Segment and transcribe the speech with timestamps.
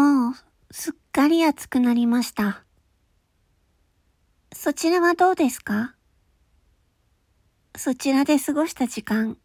[0.00, 0.34] もう
[0.70, 2.64] すっかり暑くなりました。
[4.50, 5.94] そちらはどうですか？
[7.76, 9.36] そちらで過ごした時間、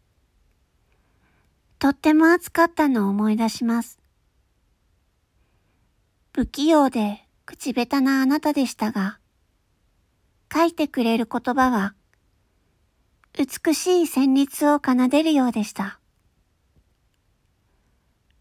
[1.78, 3.98] とっても暑かったのを思い出します。
[6.32, 9.18] 不器用で口下手なあなたでしたが、
[10.50, 11.94] 書いてくれる言葉は、
[13.34, 16.00] 美しい旋律を奏でるようでした。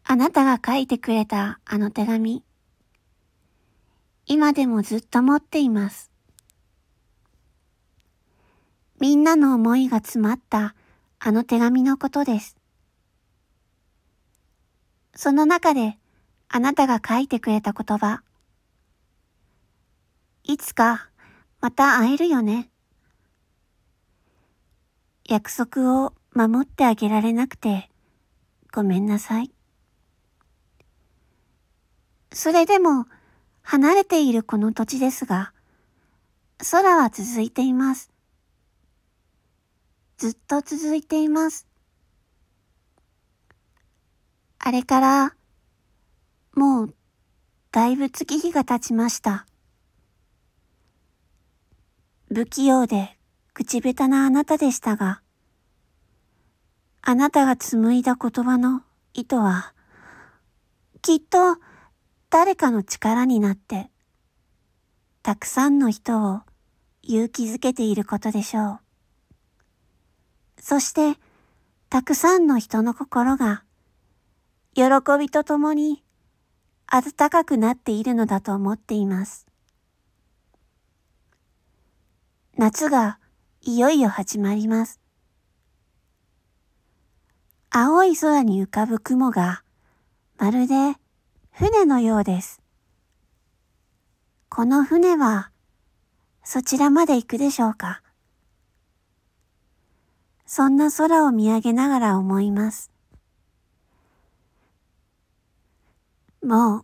[0.07, 2.43] あなたが書いてくれたあの手紙、
[4.27, 6.11] 今でもずっと持っています。
[8.99, 10.75] みんなの思いが詰まった
[11.19, 12.55] あの手紙のことです。
[15.15, 15.97] その中で
[16.49, 18.21] あなたが書いてくれた言葉。
[20.43, 21.09] いつか
[21.61, 22.69] また会えるよね。
[25.27, 27.89] 約束を守ってあげられなくて
[28.71, 29.49] ごめんなさい。
[32.35, 33.07] それでも
[33.61, 35.53] 離れているこの土地ですが、
[36.69, 38.11] 空は続いています。
[40.17, 41.65] ずっと続いています。
[44.59, 45.35] あれから
[46.55, 46.95] もう、
[47.71, 49.45] だいぶ月日が経ちました。
[52.27, 53.17] 不器用で
[53.53, 55.21] 口下手なあなたでしたが、
[57.01, 58.81] あなたが紡いだ言葉の
[59.13, 59.73] 意図は、
[61.01, 61.55] きっと
[62.37, 63.89] 誰かの力になって、
[65.23, 66.41] たくさんの人を
[67.01, 68.79] 勇気づけていることでしょう。
[70.59, 71.17] そして、
[71.89, 73.63] たくさんの人の心が、
[74.73, 74.83] 喜
[75.17, 76.03] びとともに
[76.91, 79.47] 暖かくなっているのだと思っています。
[82.57, 83.17] 夏が
[83.61, 84.99] いよいよ始まります。
[87.69, 89.63] 青い空に浮かぶ雲が
[90.37, 90.97] まるで
[91.57, 92.61] 船のようです。
[94.49, 95.51] この船は
[96.43, 98.01] そちらまで行くでしょうか？
[100.45, 102.91] そんな空を見上げながら思います。
[106.43, 106.83] も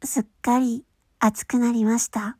[0.00, 0.86] うすっかり
[1.18, 2.38] 暑くなりました。